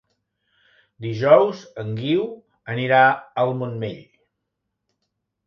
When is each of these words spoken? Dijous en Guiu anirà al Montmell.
Dijous 1.05 1.61
en 1.83 1.91
Guiu 1.99 2.25
anirà 2.77 3.03
al 3.45 3.55
Montmell. 3.61 4.01